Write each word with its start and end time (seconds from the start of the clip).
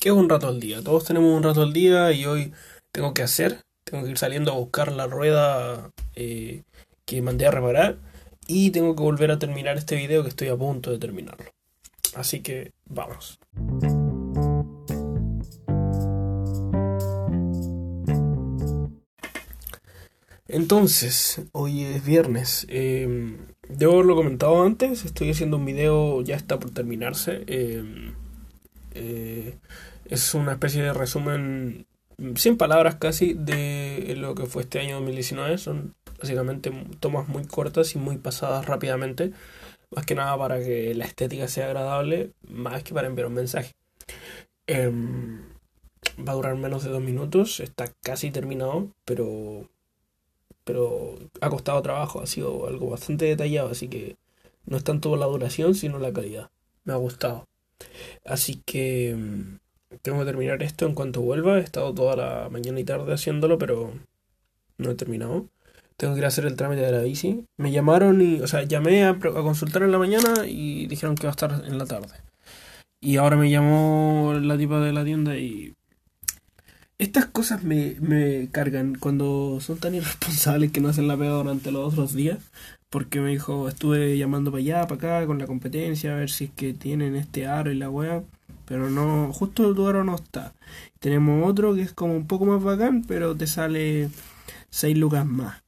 ¿qué 0.00 0.10
es 0.10 0.14
un 0.14 0.28
rato 0.28 0.48
al 0.48 0.60
día? 0.60 0.82
Todos 0.82 1.04
tenemos 1.04 1.36
un 1.36 1.42
rato 1.42 1.62
al 1.62 1.72
día 1.72 2.12
y 2.12 2.24
hoy 2.24 2.52
tengo 2.92 3.14
que 3.14 3.22
hacer, 3.22 3.62
tengo 3.84 4.04
que 4.04 4.10
ir 4.10 4.18
saliendo 4.18 4.52
a 4.52 4.56
buscar 4.56 4.92
la 4.92 5.06
rueda 5.06 5.90
eh, 6.14 6.62
que 7.04 7.22
mandé 7.22 7.46
a 7.46 7.50
reparar 7.50 7.98
y 8.46 8.70
tengo 8.70 8.94
que 8.96 9.02
volver 9.02 9.30
a 9.30 9.38
terminar 9.38 9.76
este 9.76 9.96
video 9.96 10.22
que 10.22 10.28
estoy 10.30 10.48
a 10.48 10.56
punto 10.56 10.90
de 10.90 10.98
terminarlo. 10.98 11.46
Así 12.14 12.40
que 12.40 12.72
vamos. 12.86 13.38
Entonces, 20.50 21.42
hoy 21.52 21.84
es 21.84 22.04
viernes. 22.04 22.66
Eh, 22.70 23.36
debo 23.68 23.94
haberlo 23.94 24.16
comentado 24.16 24.62
antes. 24.62 25.04
Estoy 25.04 25.30
haciendo 25.30 25.58
un 25.58 25.66
video, 25.66 26.22
ya 26.22 26.36
está 26.36 26.58
por 26.58 26.70
terminarse. 26.70 27.44
Em, 27.46 28.14
eh, 28.94 29.58
es 30.08 30.34
una 30.34 30.52
especie 30.52 30.82
de 30.82 30.92
resumen, 30.92 31.86
sin 32.36 32.56
palabras 32.56 32.96
casi, 32.96 33.34
de 33.34 34.14
lo 34.16 34.34
que 34.34 34.46
fue 34.46 34.62
este 34.62 34.80
año 34.80 34.96
2019. 34.96 35.58
Son 35.58 35.94
básicamente 36.18 36.72
tomas 37.00 37.28
muy 37.28 37.44
cortas 37.44 37.94
y 37.94 37.98
muy 37.98 38.18
pasadas 38.18 38.66
rápidamente. 38.66 39.32
Más 39.90 40.04
que 40.04 40.14
nada 40.14 40.36
para 40.36 40.58
que 40.60 40.94
la 40.94 41.04
estética 41.06 41.48
sea 41.48 41.66
agradable, 41.66 42.32
más 42.46 42.82
que 42.82 42.94
para 42.94 43.06
enviar 43.06 43.28
un 43.28 43.34
mensaje. 43.34 43.74
Em, 44.66 45.42
va 46.26 46.32
a 46.32 46.34
durar 46.36 46.56
menos 46.56 46.84
de 46.84 46.90
dos 46.90 47.02
minutos, 47.02 47.60
está 47.60 47.86
casi 48.02 48.30
terminado, 48.30 48.88
pero 49.04 49.68
pero 50.64 51.16
ha 51.40 51.48
costado 51.48 51.80
trabajo, 51.80 52.20
ha 52.20 52.26
sido 52.26 52.66
algo 52.68 52.90
bastante 52.90 53.24
detallado, 53.24 53.70
así 53.70 53.88
que 53.88 54.16
no 54.66 54.76
es 54.76 54.84
tanto 54.84 55.16
la 55.16 55.24
duración, 55.24 55.74
sino 55.74 55.98
la 55.98 56.12
calidad. 56.12 56.50
Me 56.84 56.92
ha 56.92 56.96
gustado. 56.96 57.48
Así 58.26 58.62
que 58.66 59.14
mm, 59.16 59.56
tengo 60.02 60.18
que 60.20 60.24
terminar 60.26 60.62
esto 60.62 60.86
en 60.86 60.94
cuanto 60.94 61.20
vuelva. 61.20 61.58
He 61.58 61.62
estado 61.62 61.94
toda 61.94 62.16
la 62.16 62.48
mañana 62.50 62.80
y 62.80 62.84
tarde 62.84 63.12
haciéndolo, 63.12 63.58
pero 63.58 63.92
no 64.78 64.90
he 64.90 64.94
terminado. 64.94 65.46
Tengo 65.96 66.14
que 66.14 66.20
ir 66.20 66.24
a 66.24 66.28
hacer 66.28 66.46
el 66.46 66.56
trámite 66.56 66.82
de 66.82 66.92
la 66.92 67.02
bici. 67.02 67.44
Me 67.56 67.72
llamaron 67.72 68.20
y, 68.22 68.40
o 68.40 68.46
sea, 68.46 68.62
llamé 68.62 69.04
a, 69.04 69.18
consultar 69.18 69.82
en 69.82 69.92
la 69.92 69.98
mañana 69.98 70.46
y 70.46 70.86
dijeron 70.86 71.16
que 71.16 71.24
va 71.26 71.30
a 71.30 71.32
estar 71.32 71.64
en 71.66 71.78
la 71.78 71.86
tarde. 71.86 72.14
Y 73.00 73.16
ahora 73.16 73.36
me 73.36 73.50
llamó 73.50 74.34
la 74.40 74.56
tipa 74.56 74.80
de 74.80 74.92
la 74.92 75.04
tienda 75.04 75.36
y 75.36 75.74
estas 76.98 77.26
cosas 77.26 77.62
me, 77.62 77.96
me 78.00 78.48
cargan 78.50 78.96
cuando 78.96 79.58
son 79.60 79.78
tan 79.78 79.94
irresponsables 79.94 80.72
que 80.72 80.80
no 80.80 80.88
hacen 80.88 81.08
la 81.08 81.16
pega 81.16 81.30
durante 81.30 81.72
los 81.72 81.92
otros 81.92 82.14
días. 82.14 82.38
Porque 82.90 83.20
me 83.20 83.30
dijo, 83.30 83.68
estuve 83.68 84.16
llamando 84.16 84.50
para 84.50 84.60
allá, 84.62 84.86
para 84.86 85.18
acá, 85.18 85.26
con 85.26 85.38
la 85.38 85.46
competencia, 85.46 86.14
a 86.14 86.16
ver 86.16 86.30
si 86.30 86.44
es 86.44 86.50
que 86.52 86.72
tienen 86.72 87.16
este 87.16 87.46
aro 87.46 87.70
y 87.70 87.76
la 87.76 87.90
wea. 87.90 88.22
Pero 88.68 88.90
no, 88.90 89.32
justo 89.32 89.74
tu 89.74 89.88
aro 89.88 90.04
no 90.04 90.14
está. 90.14 90.52
Tenemos 91.00 91.48
otro 91.48 91.74
que 91.74 91.80
es 91.82 91.92
como 91.94 92.14
un 92.14 92.26
poco 92.26 92.44
más 92.44 92.62
bacán, 92.62 93.02
pero 93.02 93.34
te 93.34 93.46
sale 93.46 94.10
6 94.68 94.96
lucas 94.98 95.24
más. 95.24 95.62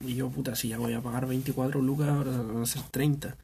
Y 0.00 0.16
yo, 0.16 0.28
puta, 0.28 0.54
si 0.54 0.68
ya 0.68 0.78
voy 0.78 0.92
a 0.92 1.00
pagar 1.00 1.26
24 1.26 1.80
lucas, 1.80 2.08
ahora 2.08 2.32
van 2.32 2.62
a 2.62 2.66
ser 2.66 2.82
30. 2.90 3.36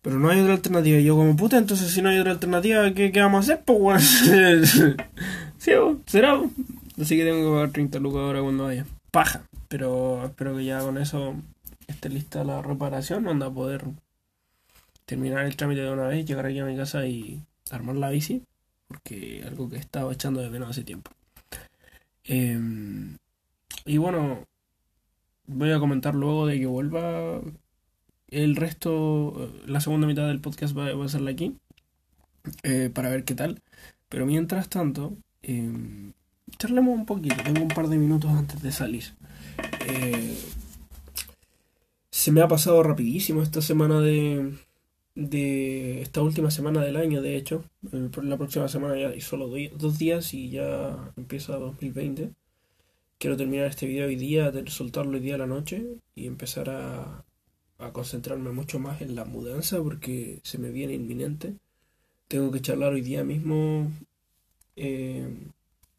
Pero 0.00 0.18
no 0.18 0.30
hay 0.30 0.40
otra 0.40 0.54
alternativa. 0.54 0.98
Y 0.98 1.04
yo 1.04 1.16
como 1.16 1.36
puta, 1.36 1.58
entonces 1.58 1.90
si 1.90 2.00
no 2.00 2.08
hay 2.08 2.18
otra 2.18 2.32
alternativa, 2.32 2.92
¿qué, 2.94 3.12
qué 3.12 3.20
vamos 3.20 3.48
a 3.48 3.52
hacer? 3.52 3.64
Pues 3.64 4.02
sí, 5.58 5.72
será. 6.06 6.40
Así 7.00 7.16
que 7.16 7.24
tengo 7.24 7.44
que 7.44 7.54
pagar 7.54 7.70
30 7.72 7.98
lucas 7.98 8.20
ahora 8.20 8.40
cuando 8.40 8.64
vaya. 8.64 8.86
Paja. 9.10 9.42
Pero 9.68 10.24
espero 10.24 10.56
que 10.56 10.64
ya 10.64 10.80
con 10.80 10.96
eso 10.96 11.34
esté 11.88 12.08
lista 12.08 12.42
la 12.42 12.62
reparación. 12.62 13.28
Anda 13.28 13.46
a 13.46 13.50
poder 13.50 13.84
terminar 15.04 15.44
el 15.44 15.56
trámite 15.56 15.82
de 15.82 15.90
una 15.90 16.08
vez, 16.08 16.24
llegar 16.26 16.46
aquí 16.46 16.58
a 16.58 16.64
mi 16.64 16.76
casa 16.76 17.06
y 17.06 17.42
armar 17.70 17.96
la 17.96 18.10
bici. 18.10 18.42
Porque 18.88 19.42
algo 19.46 19.68
que 19.68 19.76
estaba 19.76 20.12
echando 20.12 20.40
de 20.40 20.50
menos 20.50 20.70
hace 20.70 20.84
tiempo. 20.84 21.10
Em, 22.24 23.16
y 23.84 23.98
bueno, 23.98 24.46
voy 25.46 25.72
a 25.72 25.78
comentar 25.78 26.14
luego 26.14 26.46
de 26.46 26.58
que 26.58 26.66
vuelva 26.66 27.40
el 28.28 28.56
resto, 28.56 29.52
la 29.66 29.80
segunda 29.80 30.06
mitad 30.06 30.26
del 30.26 30.40
podcast 30.40 30.76
va, 30.76 30.88
a 30.88 31.08
serla 31.08 31.30
aquí, 31.30 31.56
eh, 32.62 32.90
para 32.92 33.10
ver 33.10 33.24
qué 33.24 33.34
tal. 33.34 33.62
Pero 34.08 34.26
mientras 34.26 34.68
tanto, 34.68 35.16
eh, 35.42 36.12
charlemos 36.58 36.94
un 36.94 37.06
poquito, 37.06 37.36
tengo 37.42 37.62
un 37.62 37.68
par 37.68 37.88
de 37.88 37.98
minutos 37.98 38.30
antes 38.30 38.62
de 38.62 38.72
salir. 38.72 39.04
Eh, 39.88 40.38
se 42.10 42.32
me 42.32 42.40
ha 42.40 42.48
pasado 42.48 42.82
rapidísimo 42.82 43.42
esta 43.42 43.60
semana 43.60 44.00
de, 44.00 44.54
de 45.14 46.02
esta 46.02 46.22
última 46.22 46.50
semana 46.50 46.82
del 46.82 46.96
año, 46.96 47.22
de 47.22 47.36
hecho. 47.36 47.64
La 48.22 48.36
próxima 48.36 48.68
semana 48.68 48.98
ya 48.98 49.08
hay 49.08 49.20
solo 49.20 49.48
dos 49.76 49.98
días 49.98 50.34
y 50.34 50.50
ya 50.50 51.12
empieza 51.16 51.56
2020. 51.56 52.30
Quiero 53.18 53.36
terminar 53.36 53.66
este 53.66 53.86
video 53.86 54.06
hoy 54.06 54.16
día, 54.16 54.52
soltarlo 54.66 55.12
hoy 55.12 55.20
día 55.20 55.36
a 55.36 55.38
la 55.38 55.46
noche 55.46 55.84
y 56.14 56.26
empezar 56.26 56.68
a, 56.70 57.24
a 57.78 57.92
concentrarme 57.92 58.50
mucho 58.50 58.78
más 58.78 59.00
en 59.00 59.14
la 59.14 59.24
mudanza 59.24 59.82
porque 59.82 60.40
se 60.42 60.58
me 60.58 60.70
viene 60.70 60.94
inminente. 60.94 61.54
Tengo 62.28 62.50
que 62.50 62.60
charlar 62.60 62.92
hoy 62.92 63.02
día 63.02 63.24
mismo. 63.24 63.90
Eh, 64.76 65.28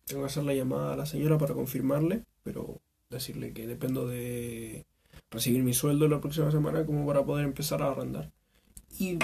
tengo 0.05 0.21
que 0.23 0.27
hacer 0.27 0.43
la 0.43 0.53
llamada 0.53 0.93
a 0.93 0.97
la 0.97 1.05
señora 1.05 1.37
para 1.37 1.53
confirmarle, 1.53 2.23
pero 2.43 2.79
decirle 3.09 3.53
que 3.53 3.67
dependo 3.67 4.07
de 4.07 4.85
recibir 5.31 5.63
mi 5.63 5.73
sueldo 5.73 6.07
la 6.07 6.21
próxima 6.21 6.51
semana 6.51 6.85
como 6.85 7.05
para 7.07 7.23
poder 7.23 7.45
empezar 7.45 7.81
a 7.81 7.91
arrendar. 7.91 8.31
Y 8.99 9.19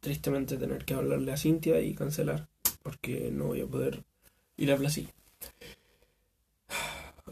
tristemente 0.00 0.56
tener 0.56 0.84
que 0.84 0.94
hablarle 0.94 1.32
a 1.32 1.36
Cintia 1.36 1.80
y 1.80 1.94
cancelar, 1.94 2.48
porque 2.82 3.30
no 3.32 3.46
voy 3.46 3.60
a 3.60 3.66
poder 3.66 4.04
ir 4.56 4.72
a 4.72 4.76
Plaza 4.76 5.02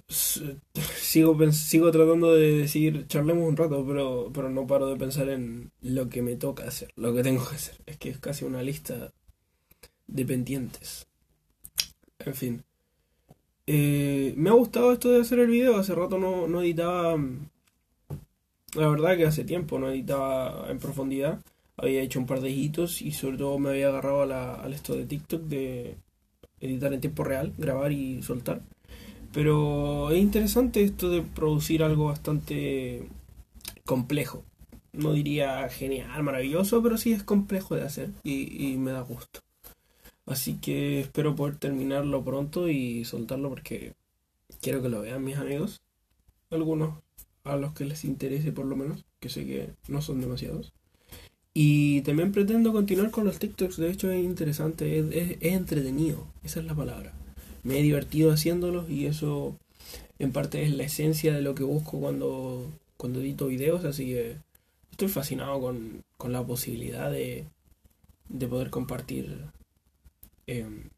sigo, 0.09 1.53
sigo 1.53 1.91
tratando 1.91 2.35
de 2.35 2.59
decir, 2.59 3.07
charlemos 3.09 3.49
un 3.49 3.57
rato, 3.57 3.85
pero, 3.87 4.31
pero 4.33 4.51
no 4.51 4.67
paro 4.67 4.89
de 4.89 4.97
pensar 4.97 5.29
en 5.29 5.71
lo 5.81 6.09
que 6.09 6.23
me 6.23 6.37
toca 6.37 6.65
hacer, 6.65 6.93
lo 6.97 7.15
que 7.15 7.23
tengo 7.23 7.47
que 7.49 7.57
hacer. 7.57 7.77
Es 7.87 7.97
que 7.97 8.11
es 8.11 8.19
casi 8.19 8.45
una 8.45 8.63
lista 8.63 9.13
de 10.07 10.25
pendientes. 10.25 11.07
En 12.19 12.35
fin. 12.35 12.65
Eh, 13.67 14.35
me 14.37 14.51
ha 14.51 14.53
gustado 14.53 14.93
esto 14.93 15.11
de 15.11 15.21
hacer 15.21 15.39
el 15.41 15.49
video. 15.49 15.77
Hace 15.77 15.95
rato 15.95 16.19
no, 16.19 16.47
no 16.47 16.63
editaba. 16.63 17.17
La 18.77 18.89
verdad 18.89 19.17
que 19.17 19.25
hace 19.25 19.43
tiempo 19.43 19.79
no 19.79 19.89
editaba 19.89 20.67
en 20.69 20.79
profundidad. 20.79 21.41
Había 21.79 22.03
hecho 22.03 22.19
un 22.19 22.27
par 22.27 22.43
de 22.43 22.51
hitos 22.51 23.01
y 23.01 23.13
sobre 23.13 23.39
todo 23.39 23.59
me 23.59 23.71
había 23.71 23.89
agarrado 23.89 24.23
a 24.23 24.27
la, 24.27 24.55
al 24.55 24.75
esto 24.75 24.95
de 24.95 25.07
TikTok 25.07 25.43
de 25.45 25.97
editar 26.61 26.93
en 26.93 27.01
tiempo 27.01 27.25
real, 27.25 27.55
grabar 27.57 27.91
y 27.93 28.23
soltar. 28.23 28.61
Pero 29.33 30.11
es 30.11 30.19
interesante 30.19 30.85
esto 30.85 31.09
de 31.09 31.23
producir 31.23 31.83
algo 31.83 32.07
bastante 32.07 33.09
complejo. 33.87 34.45
No 34.93 35.15
diría 35.15 35.67
genial, 35.71 36.23
maravilloso, 36.23 36.83
pero 36.83 36.99
sí 36.99 37.13
es 37.13 37.23
complejo 37.23 37.77
de 37.77 37.83
hacer 37.83 38.11
y, 38.25 38.77
me 38.77 38.93
da 38.93 39.01
gusto. 39.01 39.41
Así 40.27 40.55
que 40.55 41.01
espero 41.01 41.35
poder 41.35 41.57
terminarlo 41.57 42.23
pronto 42.23 42.69
y 42.69 43.07
soltarlo 43.07 43.49
porque 43.49 43.95
quiero 44.61 44.83
que 44.83 44.91
lo 44.91 45.01
vean 45.01 45.25
mis 45.25 45.37
amigos. 45.37 45.81
Algunos 46.51 47.06
a 47.47 47.57
los 47.57 47.73
que 47.73 47.85
les 47.85 48.05
interese 48.05 48.53
por 48.53 48.67
lo 48.67 48.77
menos, 48.77 49.05
que 49.21 49.29
sé 49.29 49.47
que 49.47 49.71
no 49.89 50.03
son 50.03 50.21
demasiados. 50.21 50.73
Y 51.55 52.03
también 52.03 52.33
pretendo 52.33 52.73
continuar 52.73 53.11
con 53.11 53.25
los 53.25 53.39
TikToks, 53.39 53.79
de 53.79 53.91
hecho 53.91 54.11
es 54.11 54.23
interesante, 54.23 54.99
es 54.99 55.39
entretenido, 55.41 56.27
esa 56.43 56.61
es 56.61 56.67
la 56.67 56.75
palabra 56.75 57.15
me 57.67 57.81
he 57.81 57.83
divertido 57.83 58.31
haciéndolos 58.31 58.89
y 58.89 59.07
eso 59.07 59.59
en 60.21 60.31
parte 60.31 60.63
es 60.63 60.73
la 60.73 60.85
esencia 60.85 61.35
de 61.35 61.43
lo 61.43 61.57
que 61.57 61.65
busco 61.65 61.99
cuando, 61.99 62.71
cuando 62.97 63.21
edito 63.21 63.49
videos, 63.49 63.85
así 63.85 64.07
que 64.07 64.37
estoy 64.93 65.09
fascinado 65.09 65.61
con, 65.61 66.05
con 66.17 66.33
la 66.33 66.47
posibilidad 66.47 67.11
de, 67.11 67.45
de 68.29 68.47
poder 68.47 68.71
compartir, 68.71 69.37
em, 70.47 70.91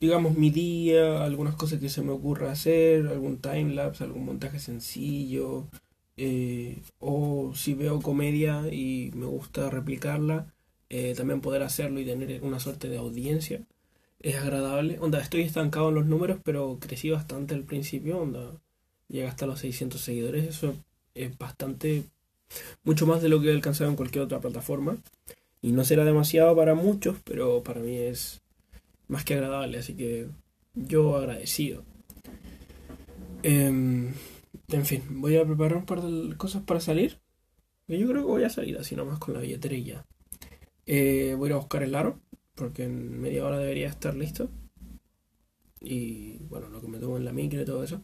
digamos, 0.00 0.36
mi 0.36 0.50
día, 0.50 1.24
algunas 1.24 1.54
cosas 1.56 1.80
que 1.80 1.88
se 1.90 2.02
me 2.02 2.12
ocurra 2.12 2.52
hacer, 2.52 3.06
algún 3.08 3.38
timelapse, 3.38 4.04
algún 4.04 4.24
montaje 4.24 4.58
sencillo, 4.58 5.68
eh, 6.16 6.82
o 6.98 7.52
si 7.54 7.74
veo 7.74 8.00
comedia 8.00 8.72
y 8.72 9.10
me 9.14 9.26
gusta 9.26 9.70
replicarla, 9.70 10.52
eh, 10.88 11.14
también 11.16 11.40
poder 11.40 11.62
hacerlo 11.62 12.00
y 12.00 12.04
tener 12.06 12.42
una 12.42 12.60
suerte 12.60 12.88
de 12.88 12.98
audiencia 12.98 13.62
es 14.20 14.36
agradable. 14.36 14.98
Onda, 15.00 15.20
estoy 15.20 15.42
estancado 15.42 15.88
en 15.88 15.94
los 15.96 16.06
números, 16.06 16.38
pero 16.44 16.78
crecí 16.80 17.10
bastante 17.10 17.54
al 17.54 17.64
principio. 17.64 18.18
Onda, 18.18 18.52
llega 19.08 19.28
hasta 19.28 19.46
los 19.46 19.60
600 19.60 20.00
seguidores. 20.00 20.48
Eso 20.48 20.74
es 21.14 21.36
bastante, 21.38 22.04
mucho 22.84 23.06
más 23.06 23.22
de 23.22 23.28
lo 23.28 23.40
que 23.40 23.48
he 23.48 23.52
alcanzado 23.52 23.90
en 23.90 23.96
cualquier 23.96 24.24
otra 24.24 24.40
plataforma. 24.40 24.98
Y 25.62 25.72
no 25.72 25.84
será 25.84 26.04
demasiado 26.04 26.54
para 26.56 26.74
muchos, 26.74 27.16
pero 27.24 27.62
para 27.62 27.80
mí 27.80 27.96
es 27.96 28.40
más 29.10 29.24
que 29.24 29.34
agradable. 29.34 29.78
Así 29.78 29.94
que 29.94 30.28
yo 30.74 31.16
agradecido. 31.16 31.84
Em, 33.42 34.12
en 34.68 34.86
fin, 34.86 35.02
voy 35.10 35.36
a 35.36 35.44
preparar 35.44 35.78
un 35.78 35.86
par 35.86 36.00
de 36.00 36.36
cosas 36.36 36.62
para 36.62 36.80
salir. 36.80 37.18
Yo 37.88 38.06
creo 38.08 38.22
que 38.22 38.30
voy 38.30 38.44
a 38.44 38.50
salir 38.50 38.78
así 38.78 38.94
nomás 38.94 39.18
con 39.18 39.34
la 39.34 39.40
billetera. 39.40 40.06
Eh, 40.86 41.34
voy 41.36 41.48
a 41.48 41.50
ir 41.50 41.54
a 41.54 41.58
buscar 41.58 41.82
el 41.82 41.94
aro, 41.94 42.20
porque 42.54 42.84
en 42.84 43.20
media 43.20 43.44
hora 43.44 43.58
debería 43.58 43.88
estar 43.88 44.14
listo. 44.14 44.48
Y 45.80 46.38
bueno, 46.48 46.68
lo 46.68 46.80
que 46.80 46.88
me 46.88 46.98
tomo 46.98 47.16
en 47.16 47.24
la 47.24 47.32
micro 47.32 47.60
y 47.60 47.64
todo 47.64 47.82
eso. 47.82 48.02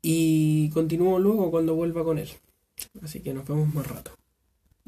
Y 0.00 0.70
continúo 0.70 1.18
luego 1.18 1.50
cuando 1.50 1.74
vuelva 1.74 2.04
con 2.04 2.18
él. 2.18 2.28
Así 3.02 3.20
que 3.20 3.34
nos 3.34 3.46
vemos 3.48 3.74
más 3.74 3.86
rato. 3.88 4.12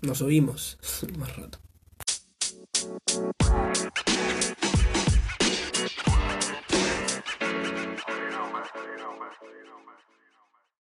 Nos 0.02 0.22
oímos 0.22 0.78
más 1.18 1.36
rato. 1.36 1.58